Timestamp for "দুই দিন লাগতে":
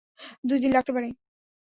0.43-0.91